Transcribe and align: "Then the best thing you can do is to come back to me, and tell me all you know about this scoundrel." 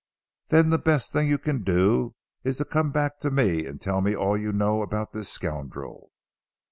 "Then 0.47 0.71
the 0.71 0.79
best 0.79 1.13
thing 1.13 1.27
you 1.27 1.37
can 1.37 1.61
do 1.61 2.15
is 2.43 2.57
to 2.57 2.65
come 2.65 2.89
back 2.91 3.19
to 3.19 3.29
me, 3.29 3.67
and 3.67 3.79
tell 3.79 4.01
me 4.01 4.15
all 4.15 4.35
you 4.35 4.51
know 4.51 4.81
about 4.81 5.11
this 5.13 5.29
scoundrel." 5.29 6.11